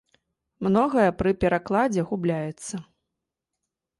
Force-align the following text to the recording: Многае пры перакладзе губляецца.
Многае 0.67 1.03
пры 1.19 1.33
перакладзе 1.43 2.01
губляецца. 2.11 2.75